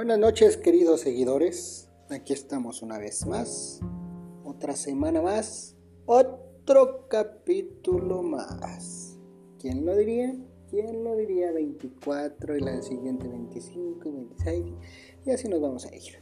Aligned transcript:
Buenas 0.00 0.18
noches 0.18 0.56
queridos 0.56 1.02
seguidores, 1.02 1.90
aquí 2.08 2.32
estamos 2.32 2.80
una 2.80 2.96
vez 2.96 3.26
más, 3.26 3.80
otra 4.44 4.74
semana 4.74 5.20
más, 5.20 5.76
otro 6.06 7.06
capítulo 7.06 8.22
más. 8.22 9.18
¿Quién 9.58 9.84
lo 9.84 9.94
diría? 9.94 10.34
¿Quién 10.70 11.04
lo 11.04 11.14
diría? 11.16 11.52
24 11.52 12.56
y 12.56 12.60
la 12.60 12.80
siguiente 12.80 13.28
25 13.28 14.08
y 14.08 14.10
26 14.10 14.64
y 15.26 15.30
así 15.32 15.48
nos 15.48 15.60
vamos 15.60 15.84
a 15.84 15.94
ir. 15.94 16.14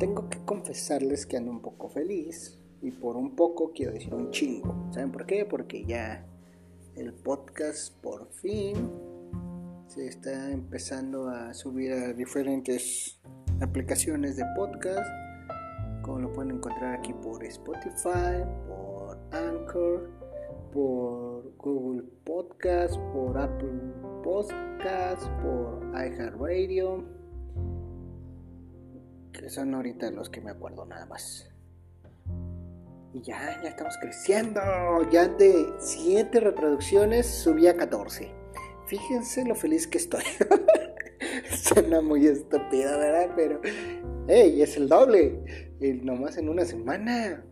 Tengo 0.00 0.28
que 0.28 0.44
confesarles 0.44 1.24
que 1.24 1.36
ando 1.36 1.52
un 1.52 1.62
poco 1.62 1.88
feliz 1.88 2.58
y 2.80 2.90
por 2.90 3.16
un 3.16 3.36
poco 3.36 3.70
quiero 3.72 3.92
decir 3.92 4.12
un 4.12 4.32
chingo. 4.32 4.88
¿Saben 4.90 5.12
por 5.12 5.24
qué? 5.24 5.44
Porque 5.44 5.84
ya 5.84 6.26
el 6.96 7.14
podcast 7.14 7.94
por 8.00 8.26
fin 8.32 9.11
se 9.86 10.06
está 10.06 10.50
empezando 10.50 11.28
a 11.28 11.52
subir 11.54 11.92
a 11.92 12.12
diferentes 12.12 13.20
aplicaciones 13.60 14.36
de 14.36 14.44
podcast, 14.56 15.08
como 16.02 16.20
lo 16.20 16.32
pueden 16.32 16.56
encontrar 16.56 16.94
aquí 16.94 17.12
por 17.14 17.44
Spotify, 17.44 18.44
por 18.66 19.18
Anchor, 19.32 20.10
por 20.72 21.56
Google 21.56 22.04
Podcast, 22.24 22.96
por 23.12 23.38
Apple 23.38 23.80
Podcast, 24.22 25.26
por 25.42 25.82
iHeartRadio, 25.94 27.04
que 29.32 29.50
son 29.50 29.74
ahorita 29.74 30.10
los 30.10 30.30
que 30.30 30.40
me 30.40 30.50
acuerdo 30.50 30.86
nada 30.86 31.06
más. 31.06 31.48
Y 33.14 33.20
ya, 33.20 33.60
ya 33.62 33.68
estamos 33.68 33.96
creciendo. 34.00 34.60
Ya 35.10 35.28
de 35.28 35.66
7 35.78 36.40
reproducciones 36.40 37.26
subí 37.26 37.66
a 37.66 37.76
14. 37.76 38.41
Fíjense 38.86 39.44
lo 39.44 39.54
feliz 39.54 39.86
que 39.86 39.98
estoy. 39.98 40.22
Suena 41.56 42.00
muy 42.00 42.26
estúpido, 42.26 42.98
¿verdad? 42.98 43.30
Pero, 43.36 43.60
hey, 44.28 44.60
es 44.60 44.76
el 44.76 44.88
doble. 44.88 45.74
Y 45.80 45.92
nomás 45.92 46.36
en 46.36 46.48
una 46.48 46.64
semana. 46.64 47.44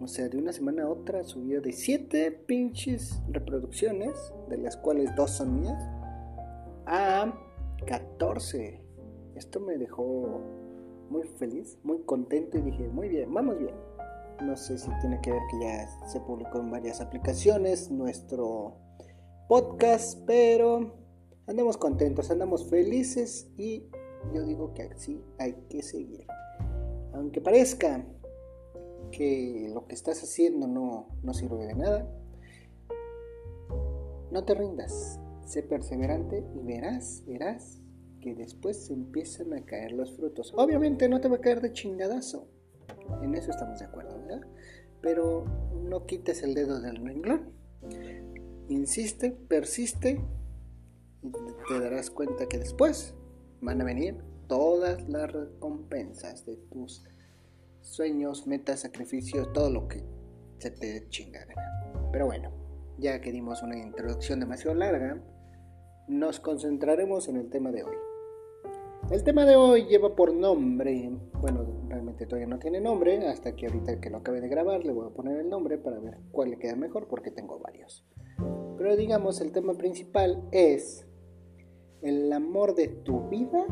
O 0.00 0.08
sea, 0.08 0.28
de 0.28 0.38
una 0.38 0.52
semana 0.52 0.84
a 0.84 0.88
otra 0.88 1.24
subió 1.24 1.60
de 1.60 1.72
7 1.72 2.30
pinches 2.46 3.20
reproducciones, 3.28 4.32
de 4.48 4.56
las 4.56 4.78
cuales 4.78 5.14
dos 5.14 5.30
son 5.32 5.60
mías, 5.60 5.82
a 6.86 7.34
14. 7.86 8.80
Esto 9.34 9.60
me 9.60 9.76
dejó 9.76 10.40
muy 11.10 11.24
feliz, 11.24 11.78
muy 11.82 11.98
contento 12.04 12.56
y 12.56 12.62
dije, 12.62 12.88
muy 12.88 13.08
bien, 13.08 13.32
vamos 13.34 13.58
bien. 13.58 13.74
No 14.42 14.56
sé 14.56 14.78
si 14.78 14.88
tiene 15.00 15.20
que 15.20 15.32
ver 15.32 15.42
que 15.50 15.60
ya 15.60 16.08
se 16.08 16.20
publicó 16.20 16.60
en 16.60 16.70
varias 16.70 17.02
aplicaciones 17.02 17.90
nuestro 17.90 18.76
podcast, 19.50 20.16
pero 20.28 20.94
andamos 21.48 21.76
contentos, 21.76 22.30
andamos 22.30 22.70
felices 22.70 23.50
y 23.56 23.82
yo 24.32 24.44
digo 24.44 24.72
que 24.74 24.82
así 24.82 25.20
hay 25.38 25.54
que 25.68 25.82
seguir. 25.82 26.24
Aunque 27.14 27.40
parezca 27.40 28.06
que 29.10 29.68
lo 29.74 29.88
que 29.88 29.96
estás 29.96 30.22
haciendo 30.22 30.68
no, 30.68 31.08
no 31.24 31.34
sirve 31.34 31.66
de 31.66 31.74
nada, 31.74 32.08
no 34.30 34.44
te 34.44 34.54
rindas, 34.54 35.18
sé 35.46 35.64
perseverante 35.64 36.44
y 36.54 36.62
verás, 36.62 37.24
verás 37.26 37.80
que 38.20 38.36
después 38.36 38.86
se 38.86 38.92
empiezan 38.92 39.52
a 39.52 39.64
caer 39.64 39.90
los 39.90 40.14
frutos. 40.14 40.54
Obviamente 40.56 41.08
no 41.08 41.20
te 41.20 41.26
va 41.26 41.38
a 41.38 41.40
caer 41.40 41.60
de 41.60 41.72
chingadazo, 41.72 42.46
en 43.20 43.34
eso 43.34 43.50
estamos 43.50 43.80
de 43.80 43.86
acuerdo, 43.86 44.16
¿verdad? 44.16 44.46
Pero 45.00 45.44
no 45.74 46.06
quites 46.06 46.44
el 46.44 46.54
dedo 46.54 46.80
del 46.80 47.04
renglón 47.04 47.59
insiste, 48.70 49.32
persiste 49.32 50.20
y 51.22 51.30
te 51.68 51.80
darás 51.80 52.10
cuenta 52.10 52.46
que 52.46 52.58
después 52.58 53.14
van 53.60 53.80
a 53.80 53.84
venir 53.84 54.16
todas 54.48 55.08
las 55.08 55.30
recompensas 55.30 56.46
de 56.46 56.56
tus 56.56 57.04
sueños, 57.80 58.46
metas, 58.46 58.80
sacrificios, 58.80 59.52
todo 59.52 59.70
lo 59.70 59.88
que 59.88 60.02
se 60.58 60.70
te 60.70 61.08
chinga 61.08 61.46
Pero 62.12 62.26
bueno, 62.26 62.50
ya 62.98 63.20
que 63.20 63.32
dimos 63.32 63.62
una 63.62 63.78
introducción 63.78 64.40
demasiado 64.40 64.76
larga, 64.76 65.22
nos 66.08 66.40
concentraremos 66.40 67.28
en 67.28 67.36
el 67.36 67.50
tema 67.50 67.70
de 67.70 67.84
hoy. 67.84 67.96
El 69.10 69.24
tema 69.24 69.44
de 69.44 69.56
hoy 69.56 69.86
lleva 69.86 70.14
por 70.14 70.32
nombre, 70.32 71.10
bueno, 71.40 71.66
realmente 71.88 72.26
todavía 72.26 72.46
no 72.46 72.58
tiene 72.58 72.80
nombre, 72.80 73.26
hasta 73.26 73.56
que 73.56 73.66
ahorita 73.66 74.00
que 74.00 74.10
lo 74.10 74.18
acabe 74.18 74.40
de 74.40 74.48
grabar 74.48 74.84
le 74.84 74.92
voy 74.92 75.06
a 75.08 75.14
poner 75.14 75.38
el 75.40 75.48
nombre 75.48 75.78
para 75.78 75.98
ver 75.98 76.18
cuál 76.30 76.50
le 76.50 76.58
queda 76.58 76.76
mejor 76.76 77.08
porque 77.08 77.30
tengo 77.30 77.58
varios. 77.58 78.06
Pero 78.80 78.96
digamos, 78.96 79.42
el 79.42 79.52
tema 79.52 79.74
principal 79.74 80.42
es 80.52 81.04
el 82.00 82.32
amor 82.32 82.74
de 82.74 82.88
tu 82.88 83.28
vida 83.28 83.66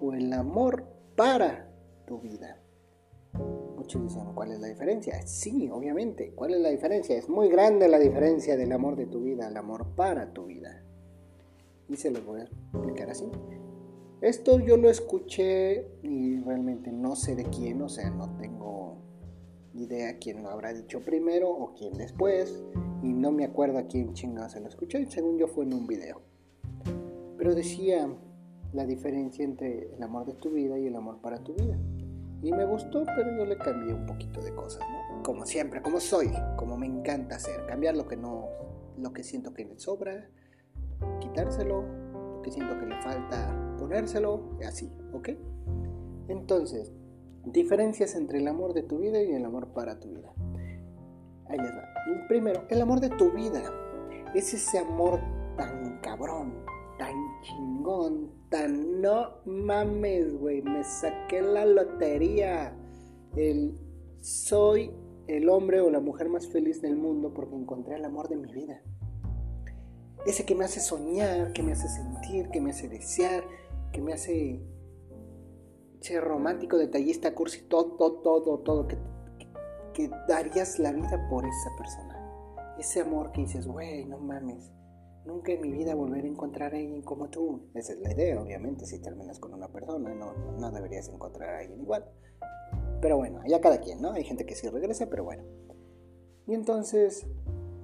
o 0.00 0.12
el 0.12 0.32
amor 0.32 0.86
para 1.14 1.70
tu 2.04 2.18
vida. 2.18 2.60
Muchos 3.76 4.02
dicen, 4.02 4.34
¿cuál 4.34 4.50
es 4.50 4.58
la 4.58 4.66
diferencia? 4.66 5.24
Sí, 5.24 5.70
obviamente, 5.70 6.32
¿cuál 6.34 6.54
es 6.54 6.60
la 6.60 6.70
diferencia? 6.70 7.16
Es 7.16 7.28
muy 7.28 7.48
grande 7.48 7.86
la 7.86 8.00
diferencia 8.00 8.56
del 8.56 8.72
amor 8.72 8.96
de 8.96 9.06
tu 9.06 9.22
vida 9.22 9.46
al 9.46 9.56
amor 9.56 9.94
para 9.94 10.32
tu 10.32 10.46
vida. 10.46 10.82
Y 11.88 11.94
se 11.94 12.10
los 12.10 12.26
voy 12.26 12.40
a 12.40 12.44
explicar 12.72 13.10
así. 13.10 13.30
Esto 14.20 14.58
yo 14.58 14.76
lo 14.76 14.90
escuché 14.90 15.92
y 16.02 16.40
realmente 16.40 16.90
no 16.90 17.14
sé 17.14 17.36
de 17.36 17.44
quién, 17.44 17.80
o 17.82 17.88
sea, 17.88 18.10
no 18.10 18.36
tengo 18.36 18.96
idea 19.74 20.18
quién 20.18 20.42
lo 20.42 20.50
habrá 20.50 20.72
dicho 20.72 21.00
primero 21.00 21.50
o 21.50 21.74
quién 21.74 21.94
después 21.94 22.64
y 23.02 23.12
no 23.12 23.32
me 23.32 23.44
acuerdo 23.44 23.78
a 23.78 23.86
quién 23.86 24.14
chingado 24.14 24.48
se 24.48 24.60
lo 24.60 24.68
escuché, 24.68 25.04
según 25.06 25.38
yo 25.38 25.46
fue 25.48 25.64
en 25.64 25.74
un 25.74 25.86
video. 25.86 26.22
Pero 27.36 27.54
decía 27.54 28.08
la 28.72 28.86
diferencia 28.86 29.44
entre 29.44 29.94
el 29.94 30.02
amor 30.02 30.26
de 30.26 30.34
tu 30.34 30.50
vida 30.50 30.78
y 30.78 30.86
el 30.86 30.96
amor 30.96 31.20
para 31.20 31.38
tu 31.42 31.54
vida. 31.54 31.78
Y 32.42 32.52
me 32.52 32.64
gustó, 32.64 33.04
pero 33.16 33.36
yo 33.36 33.44
le 33.46 33.56
cambié 33.56 33.94
un 33.94 34.06
poquito 34.06 34.42
de 34.42 34.54
cosas, 34.54 34.82
¿no? 34.90 35.22
Como 35.22 35.46
siempre, 35.46 35.80
como 35.80 36.00
soy, 36.00 36.30
como 36.56 36.76
me 36.76 36.86
encanta 36.86 37.36
hacer, 37.36 37.64
cambiar 37.66 37.96
lo 37.96 38.06
que 38.06 38.16
no, 38.16 38.48
lo 38.98 39.12
que 39.12 39.22
siento 39.22 39.54
que 39.54 39.64
le 39.64 39.78
sobra, 39.78 40.28
quitárselo, 41.20 41.82
lo 41.82 42.42
que 42.42 42.50
siento 42.50 42.78
que 42.78 42.86
le 42.86 43.00
falta, 43.00 43.76
ponérselo, 43.78 44.56
y 44.60 44.64
así, 44.64 44.92
¿ok? 45.12 45.30
Entonces, 46.28 46.92
diferencias 47.46 48.14
entre 48.14 48.38
el 48.38 48.48
amor 48.48 48.74
de 48.74 48.82
tu 48.82 48.98
vida 48.98 49.22
y 49.22 49.32
el 49.32 49.44
amor 49.44 49.68
para 49.68 50.00
tu 50.00 50.10
vida. 50.10 50.32
Ahí 51.48 51.58
les 51.58 51.72
va. 51.72 51.88
Primero, 52.28 52.64
el 52.68 52.80
amor 52.80 53.00
de 53.00 53.10
tu 53.10 53.30
vida. 53.32 53.62
Es 54.34 54.52
ese 54.52 54.78
amor 54.78 55.20
tan 55.56 56.00
cabrón, 56.00 56.54
tan 56.98 57.14
chingón, 57.42 58.30
tan 58.50 59.00
no 59.00 59.42
mames, 59.44 60.36
güey. 60.38 60.62
Me 60.62 60.82
saqué 60.82 61.42
la 61.42 61.64
lotería. 61.64 62.76
El 63.36 63.78
soy 64.20 64.90
el 65.26 65.48
hombre 65.48 65.80
o 65.80 65.90
la 65.90 66.00
mujer 66.00 66.28
más 66.28 66.46
feliz 66.48 66.82
del 66.82 66.96
mundo 66.96 67.32
porque 67.34 67.54
encontré 67.54 67.96
el 67.96 68.04
amor 68.04 68.28
de 68.28 68.36
mi 68.36 68.52
vida. 68.52 68.80
Ese 70.26 70.44
que 70.44 70.54
me 70.54 70.64
hace 70.64 70.80
soñar, 70.80 71.52
que 71.52 71.62
me 71.62 71.72
hace 71.72 71.88
sentir, 71.88 72.48
que 72.48 72.60
me 72.60 72.70
hace 72.70 72.88
desear, 72.88 73.44
que 73.92 74.00
me 74.00 74.14
hace 74.14 74.62
ser 76.04 76.22
romántico, 76.22 76.76
detallista, 76.76 77.34
cursi, 77.34 77.62
todo, 77.62 77.96
todo, 77.96 78.42
todo, 78.42 78.58
todo, 78.58 78.86
que 78.86 78.98
que 79.94 80.10
darías 80.28 80.78
la 80.78 80.92
vida 80.92 81.26
por 81.30 81.46
esa 81.46 81.70
persona. 81.78 82.74
Ese 82.78 83.00
amor 83.00 83.30
que 83.32 83.42
dices, 83.42 83.66
güey, 83.66 84.04
no 84.04 84.18
mames, 84.18 84.70
nunca 85.24 85.52
en 85.52 85.62
mi 85.62 85.72
vida 85.72 85.94
volveré 85.94 86.28
a 86.28 86.32
encontrar 86.32 86.74
a 86.74 86.76
alguien 86.76 87.00
como 87.02 87.30
tú. 87.30 87.70
Esa 87.74 87.92
es 87.92 88.00
la 88.00 88.12
idea, 88.12 88.42
obviamente, 88.42 88.84
si 88.84 89.00
terminas 89.00 89.38
con 89.38 89.54
una 89.54 89.68
persona, 89.68 90.12
no, 90.12 90.34
no 90.58 90.70
deberías 90.72 91.08
encontrar 91.08 91.54
a 91.54 91.58
alguien 91.60 91.80
igual. 91.80 92.04
Pero 93.00 93.16
bueno, 93.16 93.40
ya 93.46 93.60
cada 93.60 93.78
quien, 93.80 94.02
¿no? 94.02 94.12
Hay 94.12 94.24
gente 94.24 94.44
que 94.44 94.56
sí 94.56 94.68
regresa, 94.68 95.08
pero 95.08 95.24
bueno. 95.24 95.44
Y 96.46 96.54
entonces, 96.54 97.26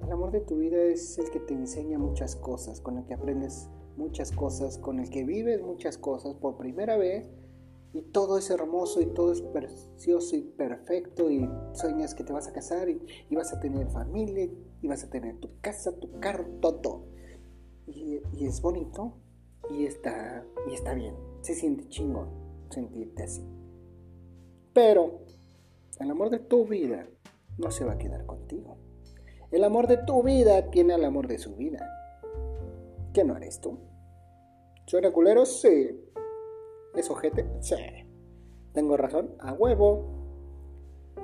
el 0.03 0.11
amor 0.11 0.31
de 0.31 0.41
tu 0.41 0.57
vida 0.57 0.81
es 0.83 1.17
el 1.17 1.31
que 1.31 1.39
te 1.39 1.53
enseña 1.53 1.97
muchas 1.97 2.35
cosas, 2.35 2.81
con 2.81 2.97
el 2.97 3.05
que 3.05 3.13
aprendes 3.13 3.69
muchas 3.95 4.31
cosas, 4.33 4.77
con 4.77 4.99
el 4.99 5.09
que 5.09 5.23
vives 5.23 5.61
muchas 5.61 5.97
cosas 5.97 6.35
por 6.35 6.57
primera 6.57 6.97
vez 6.97 7.29
y 7.93 8.01
todo 8.03 8.37
es 8.37 8.49
hermoso 8.49 9.01
y 9.01 9.07
todo 9.07 9.31
es 9.31 9.41
precioso 9.41 10.35
y 10.35 10.41
perfecto 10.41 11.29
y 11.29 11.49
sueñas 11.73 12.15
que 12.15 12.23
te 12.23 12.31
vas 12.31 12.47
a 12.47 12.53
casar 12.53 12.89
y, 12.89 13.01
vas 13.31 13.51
a 13.53 13.59
tener 13.59 13.89
familia 13.89 14.49
y 14.81 14.87
vas 14.87 15.03
a 15.03 15.09
tener 15.09 15.37
tu 15.39 15.59
casa, 15.59 15.97
tu 15.99 16.19
carro, 16.19 16.45
todo. 16.61 17.05
Y, 17.87 18.21
es 18.39 18.61
bonito 18.61 19.17
y 19.69 19.85
está, 19.85 20.45
y 20.69 20.73
está 20.73 20.93
bien. 20.93 21.15
Se 21.41 21.53
siente 21.53 21.87
chingón 21.89 22.29
sentirte 22.69 23.23
así. 23.23 23.45
Pero 24.73 25.25
el 25.99 26.09
amor 26.09 26.29
de 26.29 26.39
tu 26.39 26.65
vida 26.65 27.07
no 27.57 27.71
se 27.71 27.83
va 27.83 27.93
a 27.93 27.97
quedar 27.97 28.25
contigo. 28.25 28.77
El 29.51 29.65
amor 29.65 29.87
de 29.87 29.97
tu 29.97 30.23
vida 30.23 30.71
tiene 30.71 30.93
al 30.93 31.03
amor 31.03 31.27
de 31.27 31.37
su 31.37 31.55
vida. 31.57 31.85
¿Qué 33.13 33.25
no 33.25 33.35
eres 33.35 33.59
tú? 33.59 33.77
¿Suena 34.85 35.11
culero? 35.11 35.45
Sí. 35.45 36.10
¿Es 36.95 37.09
ojete? 37.09 37.49
Sí. 37.61 37.75
¿Tengo 38.73 38.97
razón? 38.97 39.35
A 39.39 39.53
huevo. 39.53 40.05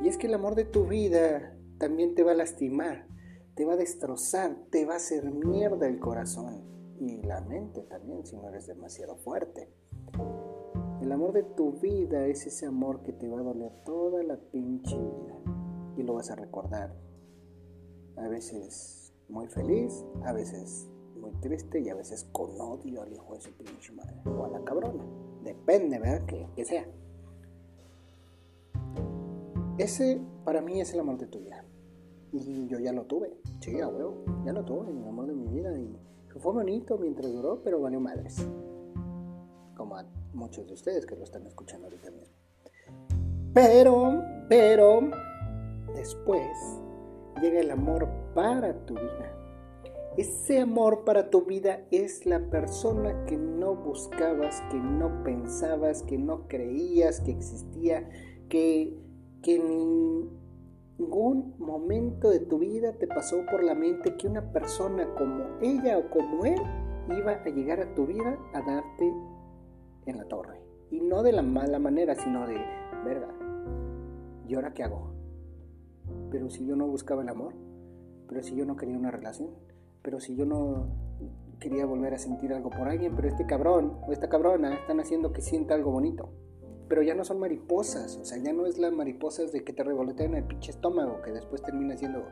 Y 0.01 0.07
es 0.07 0.17
que 0.17 0.27
el 0.27 0.33
amor 0.33 0.55
de 0.55 0.65
tu 0.65 0.85
vida 0.85 1.57
también 1.77 2.15
te 2.15 2.23
va 2.23 2.31
a 2.31 2.35
lastimar, 2.35 3.07
te 3.55 3.65
va 3.65 3.73
a 3.73 3.77
destrozar, 3.77 4.55
te 4.69 4.85
va 4.85 4.93
a 4.93 4.97
hacer 4.97 5.31
mierda 5.31 5.87
el 5.87 5.99
corazón 5.99 6.63
y 6.99 7.21
la 7.23 7.41
mente 7.41 7.81
también 7.83 8.25
si 8.25 8.35
no 8.35 8.49
eres 8.49 8.67
demasiado 8.67 9.15
fuerte. 9.17 9.69
El 11.01 11.11
amor 11.11 11.31
de 11.31 11.43
tu 11.43 11.73
vida 11.73 12.25
es 12.25 12.45
ese 12.47 12.65
amor 12.65 13.03
que 13.03 13.13
te 13.13 13.29
va 13.29 13.39
a 13.39 13.43
doler 13.43 13.71
toda 13.85 14.23
la 14.23 14.37
pinche 14.37 14.97
vida. 14.97 15.39
Y 15.95 16.03
lo 16.03 16.15
vas 16.15 16.31
a 16.31 16.35
recordar. 16.35 16.95
A 18.17 18.27
veces 18.27 19.13
muy 19.29 19.47
feliz, 19.47 20.05
a 20.23 20.33
veces 20.33 20.89
muy 21.19 21.31
triste 21.39 21.79
y 21.79 21.89
a 21.89 21.95
veces 21.95 22.27
con 22.31 22.59
odio 22.59 23.03
al 23.03 23.13
hijo 23.13 23.33
de 23.35 23.41
su 23.41 23.51
pinche 23.51 23.93
madre. 23.93 24.15
O 24.25 24.45
a 24.45 24.49
la 24.49 24.63
cabrona. 24.63 25.03
Depende, 25.47 25.97
¿verdad? 25.97 26.25
Que, 26.25 26.45
que 26.57 26.65
sea. 26.65 26.85
Ese 29.77 30.19
para 30.43 30.61
mí 30.61 30.81
es 30.81 30.93
el 30.93 30.99
amor 30.99 31.17
de 31.17 31.27
tu 31.27 31.39
vida. 31.39 31.63
Y 32.33 32.67
yo 32.67 32.79
ya 32.79 32.91
lo 32.91 33.05
tuve. 33.05 33.31
Sí, 33.61 33.79
a 33.79 33.87
huevo. 33.87 34.25
Ya 34.45 34.51
lo 34.51 34.65
tuve, 34.65 34.91
el 34.91 35.07
amor 35.07 35.27
de 35.27 35.33
mi 35.33 35.47
vida. 35.47 35.71
Y 35.79 35.97
fue 36.37 36.51
bonito 36.51 36.97
mientras 36.97 37.31
duró, 37.31 37.61
pero 37.63 37.79
valió 37.79 38.01
madres. 38.01 38.45
Como 39.77 39.95
a 39.95 40.05
muchos 40.33 40.67
de 40.67 40.73
ustedes 40.73 41.05
que 41.05 41.15
lo 41.15 41.23
están 41.23 41.47
escuchando 41.47 41.87
ahorita 41.87 42.11
mismo. 42.11 42.35
Pero, 43.53 44.21
pero, 44.49 44.99
después 45.95 46.51
llega 47.41 47.61
el 47.61 47.71
amor 47.71 48.09
para 48.35 48.73
tu 48.85 48.95
vida. 48.95 49.36
Ese 50.17 50.59
amor 50.59 51.03
para 51.05 51.29
tu 51.29 51.43
vida 51.45 51.85
es 51.91 52.25
la 52.25 52.49
persona 52.49 53.25
que 53.25 53.37
no 53.37 53.75
buscabas, 53.75 54.63
que 54.71 54.77
no 54.77 55.21
pensabas, 55.23 56.01
que 56.01 56.17
no 56.17 56.47
creías 56.47 57.21
que 57.21 57.29
existía, 57.29 58.09
que, 58.49 58.97
que 59.43 59.57
en 59.57 60.31
ningún 60.97 61.53
momento 61.59 62.31
de 62.31 62.39
tu 62.39 62.57
vida 62.57 62.93
te 62.93 63.05
pasó 63.05 63.45
por 63.45 63.63
la 63.63 63.75
mente 63.75 64.17
que 64.17 64.27
una 64.27 64.51
persona 64.51 65.07
como 65.13 65.59
ella 65.61 65.99
o 65.99 66.09
como 66.09 66.45
él 66.45 66.59
iba 67.15 67.33
a 67.33 67.49
llegar 67.49 67.79
a 67.79 67.93
tu 67.93 68.07
vida 68.07 68.39
a 68.55 68.61
darte 68.63 69.13
en 70.07 70.17
la 70.17 70.25
torre. 70.25 70.59
Y 70.89 70.99
no 70.99 71.21
de 71.21 71.33
la 71.33 71.43
mala 71.43 71.77
manera, 71.77 72.15
sino 72.15 72.47
de, 72.47 72.57
verga, 73.05 73.29
¿y 74.47 74.55
ahora 74.55 74.73
qué 74.73 74.81
hago? 74.81 75.11
Pero 76.31 76.49
si 76.49 76.65
yo 76.65 76.75
no 76.75 76.87
buscaba 76.87 77.21
el 77.21 77.29
amor, 77.29 77.53
pero 78.27 78.41
si 78.41 78.55
yo 78.55 78.65
no 78.65 78.75
quería 78.75 78.97
una 78.97 79.11
relación, 79.11 79.66
pero 80.01 80.19
si 80.19 80.35
yo 80.35 80.45
no 80.45 80.87
quería 81.59 81.85
volver 81.85 82.13
a 82.13 82.19
sentir 82.19 82.53
algo 82.53 82.69
por 82.69 82.87
alguien, 82.87 83.15
pero 83.15 83.27
este 83.27 83.45
cabrón 83.45 83.97
o 84.07 84.11
esta 84.11 84.29
cabrona 84.29 84.75
están 84.75 84.99
haciendo 84.99 85.33
que 85.33 85.41
sienta 85.41 85.73
algo 85.73 85.91
bonito. 85.91 86.29
Pero 86.87 87.01
ya 87.01 87.15
no 87.15 87.25
son 87.25 87.39
mariposas, 87.39 88.15
o 88.17 88.25
sea, 88.25 88.37
ya 88.37 88.53
no 88.53 88.65
es 88.65 88.77
las 88.77 88.93
mariposas 88.93 89.51
de 89.51 89.63
que 89.63 89.73
te 89.73 89.83
revolotean 89.83 90.35
el 90.35 90.45
pinche 90.45 90.71
estómago, 90.71 91.21
que 91.21 91.31
después 91.31 91.61
termina 91.61 91.97
siendo 91.97 92.23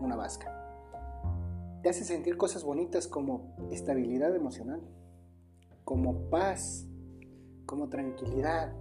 una 0.00 0.16
vasca. 0.16 0.50
Te 1.82 1.88
hace 1.88 2.04
sentir 2.04 2.36
cosas 2.36 2.64
bonitas 2.64 3.06
como 3.06 3.54
estabilidad 3.70 4.34
emocional, 4.34 4.82
como 5.84 6.30
paz, 6.30 6.86
como 7.66 7.88
tranquilidad, 7.88 8.72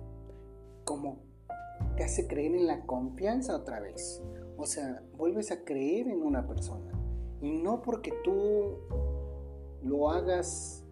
como 0.83 1.21
te 1.95 2.03
hace 2.03 2.27
creer 2.27 2.55
en 2.55 2.67
la 2.67 2.85
confianza 2.85 3.55
otra 3.55 3.79
vez. 3.79 4.21
O 4.57 4.65
sea, 4.65 5.03
vuelves 5.17 5.51
a 5.51 5.63
creer 5.63 6.07
en 6.07 6.21
una 6.21 6.47
persona. 6.47 6.92
Y 7.43 7.51
no 7.51 7.81
porque 7.83 8.11
tú 8.23 8.79
lo 9.83 10.09
hagas 10.09 10.83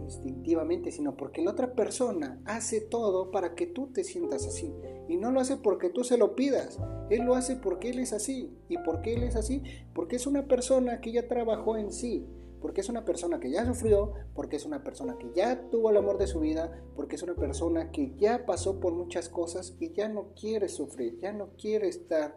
instintivamente, 0.00 0.90
sino 0.90 1.16
porque 1.16 1.42
la 1.42 1.52
otra 1.52 1.74
persona 1.74 2.40
hace 2.44 2.80
todo 2.80 3.30
para 3.30 3.54
que 3.54 3.66
tú 3.66 3.92
te 3.92 4.02
sientas 4.02 4.46
así. 4.46 4.74
Y 5.08 5.16
no 5.16 5.30
lo 5.30 5.40
hace 5.40 5.56
porque 5.56 5.90
tú 5.90 6.02
se 6.02 6.18
lo 6.18 6.34
pidas. 6.34 6.80
Él 7.10 7.22
lo 7.22 7.34
hace 7.34 7.54
porque 7.56 7.90
él 7.90 8.00
es 8.00 8.12
así. 8.12 8.52
¿Y 8.68 8.78
por 8.78 9.02
qué 9.02 9.14
él 9.14 9.22
es 9.22 9.36
así? 9.36 9.62
Porque 9.94 10.16
es 10.16 10.26
una 10.26 10.48
persona 10.48 11.00
que 11.00 11.12
ya 11.12 11.28
trabajó 11.28 11.76
en 11.76 11.92
sí 11.92 12.26
porque 12.62 12.80
es 12.80 12.88
una 12.88 13.04
persona 13.04 13.40
que 13.40 13.50
ya 13.50 13.66
sufrió, 13.66 14.14
porque 14.34 14.56
es 14.56 14.64
una 14.64 14.84
persona 14.84 15.18
que 15.18 15.32
ya 15.34 15.68
tuvo 15.68 15.90
el 15.90 15.96
amor 15.96 16.16
de 16.16 16.28
su 16.28 16.38
vida, 16.38 16.80
porque 16.94 17.16
es 17.16 17.22
una 17.24 17.34
persona 17.34 17.90
que 17.90 18.14
ya 18.16 18.46
pasó 18.46 18.78
por 18.78 18.94
muchas 18.94 19.28
cosas 19.28 19.76
y 19.80 19.90
ya 19.92 20.08
no 20.08 20.28
quiere 20.40 20.68
sufrir, 20.68 21.18
ya 21.18 21.32
no 21.32 21.50
quiere 21.60 21.88
estar 21.88 22.36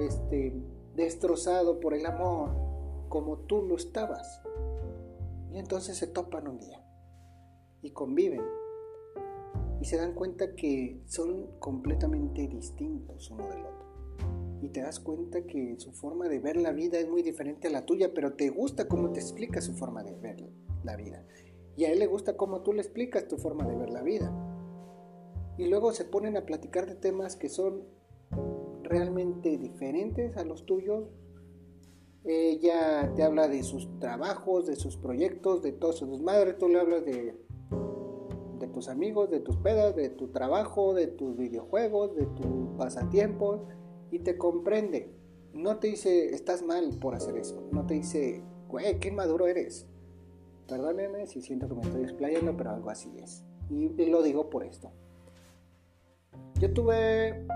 este, 0.00 0.54
destrozado 0.94 1.80
por 1.80 1.94
el 1.94 2.06
amor 2.06 2.50
como 3.08 3.38
tú 3.38 3.62
lo 3.62 3.76
estabas. 3.76 4.42
Y 5.52 5.58
entonces 5.58 5.96
se 5.96 6.06
topan 6.06 6.48
un 6.48 6.58
día 6.58 6.84
y 7.82 7.90
conviven 7.90 8.42
y 9.80 9.84
se 9.84 9.96
dan 9.96 10.14
cuenta 10.14 10.54
que 10.54 11.02
son 11.06 11.58
completamente 11.58 12.48
distintos 12.48 13.30
uno 13.30 13.48
del 13.48 13.64
otro 13.64 13.84
y 14.64 14.70
te 14.70 14.80
das 14.80 14.98
cuenta 14.98 15.42
que 15.42 15.74
su 15.78 15.92
forma 15.92 16.26
de 16.26 16.38
ver 16.38 16.56
la 16.56 16.72
vida 16.72 16.98
es 16.98 17.06
muy 17.06 17.22
diferente 17.22 17.68
a 17.68 17.70
la 17.70 17.84
tuya, 17.84 18.14
pero 18.14 18.32
te 18.32 18.48
gusta 18.48 18.88
cómo 18.88 19.12
te 19.12 19.20
explica 19.20 19.60
su 19.60 19.74
forma 19.74 20.02
de 20.02 20.14
ver 20.14 20.42
la 20.82 20.96
vida. 20.96 21.22
Y 21.76 21.84
a 21.84 21.92
él 21.92 21.98
le 21.98 22.06
gusta 22.06 22.38
cómo 22.38 22.62
tú 22.62 22.72
le 22.72 22.80
explicas 22.80 23.28
tu 23.28 23.36
forma 23.36 23.66
de 23.66 23.76
ver 23.76 23.90
la 23.90 24.02
vida. 24.02 24.32
Y 25.58 25.66
luego 25.66 25.92
se 25.92 26.06
ponen 26.06 26.38
a 26.38 26.46
platicar 26.46 26.86
de 26.86 26.94
temas 26.94 27.36
que 27.36 27.50
son 27.50 27.84
realmente 28.84 29.58
diferentes 29.58 30.36
a 30.36 30.44
los 30.44 30.64
tuyos. 30.64 31.04
Ella 32.24 33.12
te 33.14 33.22
habla 33.22 33.48
de 33.48 33.62
sus 33.62 33.98
trabajos, 33.98 34.66
de 34.66 34.76
sus 34.76 34.96
proyectos, 34.96 35.62
de 35.62 35.72
todos 35.72 35.98
sus 35.98 36.22
madres. 36.22 36.56
Tú 36.58 36.68
le 36.68 36.80
hablas 36.80 37.04
de, 37.04 37.36
tus 38.72 38.88
amigos, 38.88 39.30
de 39.30 39.40
tus 39.40 39.56
pedas, 39.58 39.94
de 39.94 40.08
tu 40.08 40.28
trabajo, 40.28 40.94
de 40.94 41.06
tus 41.06 41.36
videojuegos, 41.36 42.16
de 42.16 42.26
tus 42.26 42.76
pasatiempos 42.78 43.60
y 44.10 44.20
te 44.20 44.38
comprende. 44.38 45.12
No 45.52 45.78
te 45.78 45.88
dice, 45.88 46.34
estás 46.34 46.62
mal 46.62 46.90
por 47.00 47.14
hacer 47.14 47.36
eso. 47.36 47.68
No 47.72 47.86
te 47.86 47.94
dice, 47.94 48.42
güey, 48.68 48.98
qué 49.00 49.10
maduro 49.10 49.46
eres. 49.46 49.86
Perdónenme 50.68 51.26
si 51.26 51.42
siento 51.42 51.68
que 51.68 51.74
me 51.74 51.82
estoy 51.82 52.02
explayando, 52.02 52.56
pero 52.56 52.70
algo 52.70 52.90
así 52.90 53.12
es. 53.22 53.44
Y, 53.70 53.88
lo 54.06 54.22
digo 54.22 54.50
por 54.50 54.64
esto. 54.64 54.90
Yo 56.60 56.72
tuve 56.72 57.46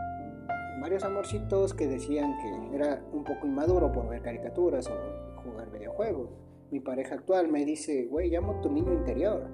varios 0.80 1.04
amorcitos 1.04 1.74
que 1.74 1.86
decían 1.86 2.36
que 2.38 2.76
era 2.76 3.02
un 3.12 3.24
poco 3.24 3.46
inmaduro 3.46 3.92
por 3.92 4.08
ver 4.08 4.22
caricaturas 4.22 4.88
o 4.88 5.42
jugar 5.42 5.70
videojuegos. 5.70 6.30
Mi 6.70 6.80
pareja 6.80 7.14
actual 7.14 7.48
me 7.48 7.64
dice, 7.64 8.06
güey, 8.06 8.30
llamo 8.30 8.60
tu 8.60 8.70
niño 8.70 8.92
interior. 8.92 9.48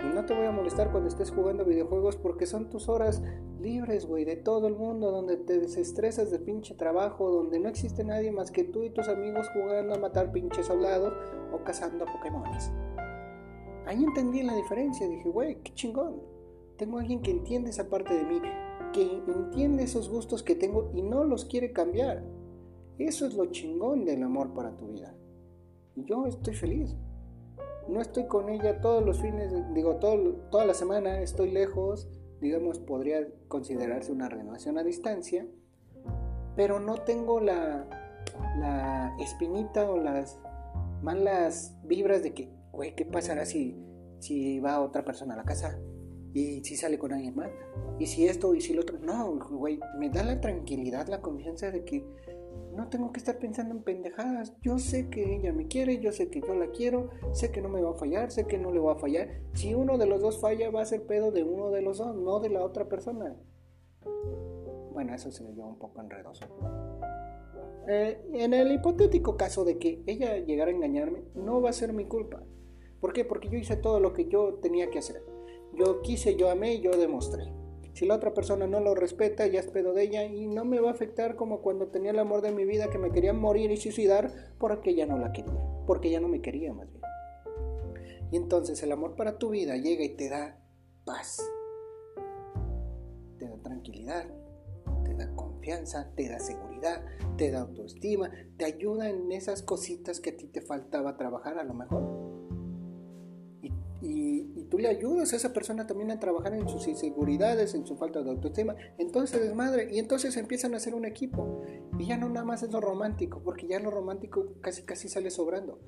Y 0.00 0.14
no 0.14 0.24
te 0.24 0.34
voy 0.34 0.46
a 0.46 0.52
molestar 0.52 0.90
cuando 0.90 1.08
estés 1.08 1.30
jugando 1.30 1.64
videojuegos 1.64 2.16
porque 2.16 2.46
son 2.46 2.68
tus 2.68 2.88
horas 2.88 3.22
libres, 3.60 4.06
güey, 4.06 4.24
de 4.24 4.36
todo 4.36 4.68
el 4.68 4.74
mundo, 4.74 5.10
donde 5.10 5.36
te 5.36 5.58
desestresas 5.58 6.30
de 6.30 6.38
pinche 6.38 6.74
trabajo, 6.74 7.30
donde 7.30 7.58
no 7.58 7.68
existe 7.68 8.04
nadie 8.04 8.30
más 8.30 8.50
que 8.50 8.64
tú 8.64 8.84
y 8.84 8.90
tus 8.90 9.08
amigos 9.08 9.48
jugando 9.54 9.94
a 9.94 9.98
matar 9.98 10.32
pinches 10.32 10.66
soldados 10.66 11.14
o 11.52 11.64
cazando 11.64 12.04
a 12.04 12.12
Pokémones. 12.12 12.70
Ahí 13.86 14.02
entendí 14.02 14.42
la 14.42 14.54
diferencia, 14.54 15.08
dije, 15.08 15.28
güey, 15.28 15.62
qué 15.62 15.72
chingón. 15.72 16.20
Tengo 16.76 16.98
alguien 16.98 17.22
que 17.22 17.30
entiende 17.30 17.70
esa 17.70 17.88
parte 17.88 18.14
de 18.14 18.24
mí, 18.24 18.40
que 18.96 19.22
entiende 19.28 19.84
esos 19.84 20.08
gustos 20.08 20.42
que 20.42 20.54
tengo 20.54 20.90
y 20.94 21.02
no 21.02 21.24
los 21.24 21.44
quiere 21.44 21.72
cambiar. 21.72 22.24
Eso 22.98 23.26
es 23.26 23.34
lo 23.34 23.46
chingón 23.46 24.04
del 24.04 24.22
amor 24.22 24.54
para 24.54 24.76
tu 24.76 24.88
vida. 24.88 25.14
Y 25.94 26.04
yo 26.04 26.26
estoy 26.26 26.54
feliz 26.54 26.96
no 27.88 28.00
estoy 28.00 28.26
con 28.26 28.48
ella 28.48 28.80
todos 28.80 29.04
los 29.04 29.20
fines, 29.20 29.52
digo, 29.72 29.96
todo, 29.96 30.32
toda 30.50 30.64
la 30.64 30.74
semana 30.74 31.20
estoy 31.20 31.50
lejos, 31.50 32.08
digamos, 32.40 32.78
podría 32.78 33.26
considerarse 33.48 34.12
una 34.12 34.28
renovación 34.28 34.78
a 34.78 34.82
distancia, 34.82 35.46
pero 36.56 36.80
no 36.80 36.96
tengo 36.96 37.40
la, 37.40 37.86
la 38.58 39.16
espinita 39.20 39.88
o 39.88 39.98
las 39.98 40.40
malas 41.02 41.76
vibras 41.84 42.22
de 42.22 42.34
que, 42.34 42.50
güey, 42.72 42.94
¿qué 42.94 43.04
pasará 43.04 43.46
si, 43.46 43.76
si 44.18 44.58
va 44.58 44.80
otra 44.80 45.04
persona 45.04 45.34
a 45.34 45.38
la 45.38 45.44
casa? 45.44 45.78
Y 46.36 46.62
si 46.62 46.76
sale 46.76 46.98
con 46.98 47.14
alguien 47.14 47.34
más, 47.34 47.48
y 47.98 48.04
si 48.04 48.26
esto, 48.26 48.54
y 48.54 48.60
si 48.60 48.74
lo 48.74 48.82
otro. 48.82 48.98
No, 48.98 49.38
güey, 49.52 49.80
me 49.98 50.10
da 50.10 50.22
la 50.22 50.38
tranquilidad, 50.38 51.08
la 51.08 51.22
confianza 51.22 51.70
de 51.70 51.82
que 51.82 52.04
no 52.74 52.90
tengo 52.90 53.10
que 53.10 53.20
estar 53.20 53.38
pensando 53.38 53.74
en 53.74 53.82
pendejadas. 53.82 54.54
Yo 54.60 54.78
sé 54.78 55.08
que 55.08 55.36
ella 55.36 55.54
me 55.54 55.66
quiere, 55.66 55.98
yo 55.98 56.12
sé 56.12 56.28
que 56.28 56.42
yo 56.42 56.54
la 56.54 56.66
quiero, 56.72 57.08
sé 57.32 57.50
que 57.50 57.62
no 57.62 57.70
me 57.70 57.80
va 57.80 57.92
a 57.92 57.94
fallar, 57.94 58.30
sé 58.30 58.46
que 58.46 58.58
no 58.58 58.70
le 58.70 58.80
va 58.80 58.92
a 58.92 58.96
fallar. 58.96 59.30
Si 59.54 59.72
uno 59.72 59.96
de 59.96 60.04
los 60.04 60.20
dos 60.20 60.38
falla, 60.38 60.68
va 60.68 60.82
a 60.82 60.84
ser 60.84 61.06
pedo 61.06 61.32
de 61.32 61.42
uno 61.42 61.70
de 61.70 61.80
los 61.80 61.96
dos, 61.96 62.14
no 62.14 62.38
de 62.38 62.50
la 62.50 62.62
otra 62.62 62.86
persona. 62.86 63.34
Bueno, 64.92 65.14
eso 65.14 65.30
se 65.30 65.42
me 65.42 65.54
lleva 65.54 65.68
un 65.68 65.78
poco 65.78 66.02
enredoso. 66.02 66.44
Eh, 67.88 68.20
en 68.34 68.52
el 68.52 68.72
hipotético 68.72 69.38
caso 69.38 69.64
de 69.64 69.78
que 69.78 70.02
ella 70.06 70.36
llegara 70.36 70.70
a 70.70 70.74
engañarme, 70.74 71.22
no 71.34 71.62
va 71.62 71.70
a 71.70 71.72
ser 71.72 71.94
mi 71.94 72.04
culpa. 72.04 72.42
¿Por 73.00 73.14
qué? 73.14 73.24
Porque 73.24 73.48
yo 73.48 73.56
hice 73.56 73.78
todo 73.78 74.00
lo 74.00 74.12
que 74.12 74.28
yo 74.28 74.56
tenía 74.56 74.90
que 74.90 74.98
hacer. 74.98 75.35
Yo 75.76 76.00
quise, 76.00 76.36
yo 76.36 76.50
amé, 76.50 76.80
yo 76.80 76.92
demostré. 76.92 77.52
Si 77.96 78.04
la 78.04 78.16
otra 78.16 78.34
persona 78.34 78.66
no 78.66 78.80
lo 78.80 78.94
respeta, 78.94 79.46
ya 79.46 79.60
es 79.60 79.68
pedo 79.68 79.94
de 79.94 80.02
ella 80.02 80.24
y 80.24 80.46
no 80.46 80.66
me 80.66 80.80
va 80.80 80.90
a 80.90 80.92
afectar 80.92 81.34
como 81.34 81.62
cuando 81.62 81.88
tenía 81.88 82.10
el 82.10 82.18
amor 82.18 82.42
de 82.42 82.52
mi 82.52 82.64
vida 82.66 82.90
que 82.90 82.98
me 82.98 83.10
quería 83.10 83.32
morir 83.32 83.70
y 83.70 83.78
suicidar 83.78 84.30
porque 84.58 84.94
ya 84.94 85.06
no 85.06 85.16
la 85.16 85.32
quería, 85.32 85.58
porque 85.86 86.10
ya 86.10 86.20
no 86.20 86.28
me 86.28 86.42
quería 86.42 86.74
más 86.74 86.90
bien. 86.90 87.02
Y 88.30 88.36
entonces 88.36 88.82
el 88.82 88.92
amor 88.92 89.16
para 89.16 89.38
tu 89.38 89.50
vida 89.50 89.76
llega 89.76 90.04
y 90.04 90.10
te 90.10 90.28
da 90.28 90.58
paz, 91.06 91.40
te 93.38 93.48
da 93.48 93.56
tranquilidad, 93.62 94.26
te 95.04 95.14
da 95.14 95.34
confianza, 95.34 96.12
te 96.14 96.28
da 96.28 96.38
seguridad, 96.38 97.02
te 97.38 97.50
da 97.50 97.60
autoestima, 97.60 98.30
te 98.58 98.66
ayuda 98.66 99.08
en 99.08 99.32
esas 99.32 99.62
cositas 99.62 100.20
que 100.20 100.30
a 100.30 100.36
ti 100.36 100.48
te 100.48 100.60
faltaba 100.60 101.16
trabajar 101.16 101.58
a 101.58 101.64
lo 101.64 101.72
mejor. 101.72 102.35
Y, 104.06 104.66
tú 104.70 104.78
le 104.78 104.88
ayudas 104.88 105.32
a 105.32 105.36
esa 105.36 105.52
persona 105.52 105.86
también 105.86 106.10
a 106.10 106.18
trabajar 106.18 106.54
en 106.54 106.68
sus 106.68 106.86
inseguridades, 106.88 107.74
en 107.74 107.86
su 107.86 107.96
falta 107.96 108.22
de 108.22 108.30
autoestima. 108.30 108.74
Entonces 108.98 109.40
desmadre 109.40 109.88
y 109.92 109.98
entonces 109.98 110.36
empiezan 110.36 110.74
a 110.74 110.78
hacer 110.78 110.94
un 110.94 111.04
equipo. 111.04 111.62
Y 111.98 112.06
ya 112.06 112.16
no 112.16 112.28
nada 112.28 112.44
más 112.44 112.62
es 112.62 112.70
lo 112.72 112.80
romántico, 112.80 113.42
porque 113.44 113.66
ya 113.66 113.78
lo 113.78 113.90
romántico 113.90 114.54
casi 114.60 114.82
casi 114.82 115.08
sale 115.08 115.30
sobrando. 115.30 115.80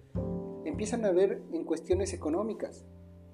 Empiezan 0.64 1.04
a 1.04 1.12
ver 1.12 1.42
en 1.52 1.64
cuestiones 1.64 2.12
económicas, 2.12 2.84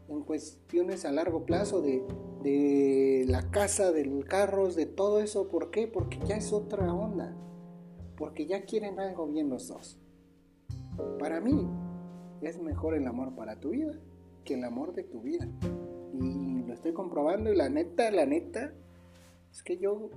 en 0.09 0.23
cuestiones 0.23 1.05
a 1.05 1.13
largo 1.13 1.45
plazo 1.45 1.83
de, 1.83 2.03
de 2.43 3.25
la 3.29 3.51
casa, 3.51 3.93
de 3.93 4.05
los 4.07 4.25
carros, 4.25 4.77
de 4.77 4.87
todo 4.87 5.21
eso. 5.21 5.49
¿Por 5.49 5.71
qué? 5.71 5.89
Porque 5.89 6.19
ya 6.27 6.37
es 6.37 6.53
otra 6.53 6.93
onda. 6.93 7.37
Porque 8.17 8.47
ya 8.47 8.65
quieren 8.65 8.99
algo 9.01 9.27
bien 9.27 9.51
los 9.51 9.69
dos. 9.69 9.99
Para 11.19 11.41
mí 11.41 11.69
es 12.41 12.59
mejor 12.61 12.95
el 12.95 13.07
amor 13.07 13.35
para 13.35 13.59
tu 13.61 13.71
vida 13.71 13.99
que 14.45 14.55
el 14.55 14.65
amor 14.65 14.95
de 14.95 15.05
tu 15.05 15.21
vida. 15.23 15.49
Y 16.13 16.63
lo 16.63 16.73
estoy 16.73 16.93
comprobando 16.93 17.53
y 17.53 17.57
la 17.57 17.69
neta, 17.69 18.11
la 18.11 18.27
neta, 18.27 18.73
es 19.51 19.63
que 19.63 19.79
yo, 19.79 20.11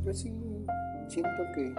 yo 0.00 0.12
sí 0.12 0.32
siento 1.08 1.42
que 1.54 1.74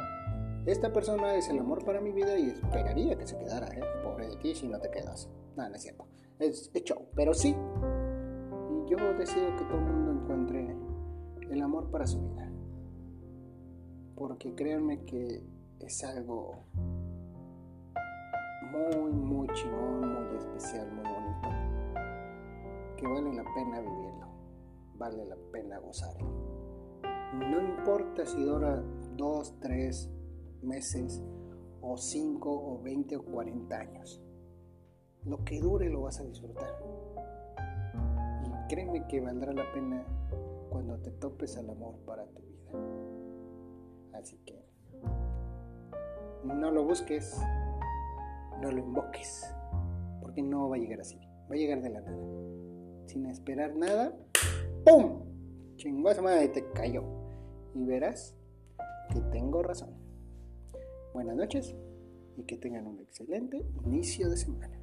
esta 0.65 0.91
persona 0.91 1.35
es 1.35 1.49
el 1.49 1.59
amor 1.59 1.83
para 1.85 2.01
mi 2.01 2.11
vida 2.11 2.37
y 2.39 2.49
esperaría 2.49 3.17
que 3.17 3.27
se 3.27 3.37
quedara, 3.37 3.67
¿eh? 3.67 3.81
Pobre 4.03 4.29
de 4.29 4.37
ti 4.37 4.55
si 4.55 4.67
no 4.67 4.79
te 4.79 4.89
quedas. 4.89 5.29
No, 5.55 5.67
no 5.69 5.75
es 5.75 5.81
cierto. 5.81 6.07
Es, 6.39 6.71
es 6.73 6.83
show, 6.83 7.07
pero 7.15 7.33
sí. 7.33 7.49
Y 7.49 8.89
yo 8.89 8.97
deseo 9.17 9.55
que 9.57 9.63
todo 9.65 9.77
el 9.77 9.85
mundo 9.85 10.11
encuentre 10.23 10.75
el 11.49 11.61
amor 11.61 11.91
para 11.91 12.07
su 12.07 12.19
vida. 12.21 12.51
Porque 14.15 14.55
créanme 14.55 15.03
que 15.05 15.43
es 15.79 16.03
algo 16.03 16.63
muy, 18.71 19.11
muy 19.11 19.47
chingón, 19.49 20.13
muy 20.13 20.37
especial, 20.37 20.91
muy 20.91 21.03
vale 23.09 23.33
la 23.33 23.43
pena 23.53 23.79
vivirlo, 23.81 24.27
vale 24.95 25.25
la 25.25 25.35
pena 25.51 25.79
gozarlo. 25.79 26.27
No 27.33 27.61
importa 27.61 28.25
si 28.25 28.43
dura 28.43 28.81
dos, 29.15 29.59
tres 29.59 30.09
meses, 30.61 31.23
o 31.81 31.97
cinco, 31.97 32.51
o 32.51 32.81
veinte, 32.81 33.17
o 33.17 33.23
cuarenta 33.23 33.79
años. 33.79 34.21
Lo 35.23 35.43
que 35.43 35.59
dure 35.59 35.89
lo 35.89 36.01
vas 36.01 36.19
a 36.19 36.23
disfrutar. 36.23 36.69
Y 38.43 38.67
créeme 38.73 39.07
que 39.07 39.21
valdrá 39.21 39.53
la 39.53 39.71
pena 39.71 40.05
cuando 40.69 40.97
te 40.99 41.11
topes 41.11 41.57
al 41.57 41.69
amor 41.69 41.95
para 42.05 42.25
tu 42.27 42.41
vida. 42.41 42.71
Así 44.13 44.37
que 44.45 44.65
no 46.43 46.71
lo 46.71 46.85
busques, 46.85 47.39
no 48.61 48.71
lo 48.71 48.79
invoques, 48.79 49.53
porque 50.21 50.41
no 50.41 50.69
va 50.69 50.75
a 50.75 50.79
llegar 50.79 51.01
así, 51.01 51.19
va 51.49 51.55
a 51.55 51.57
llegar 51.57 51.81
de 51.81 51.89
la 51.89 52.01
nada 52.01 52.64
sin 53.05 53.25
esperar 53.27 53.75
nada, 53.75 54.17
¡pum! 54.83 55.23
Chingó 55.75 56.09
madre, 56.21 56.49
te 56.49 56.71
cayó. 56.71 57.03
Y 57.73 57.83
verás 57.83 58.35
que 59.13 59.19
tengo 59.31 59.61
razón. 59.61 59.89
Buenas 61.13 61.35
noches 61.35 61.75
y 62.37 62.43
que 62.43 62.57
tengan 62.57 62.87
un 62.87 62.99
excelente 62.99 63.65
inicio 63.85 64.29
de 64.29 64.37
semana. 64.37 64.79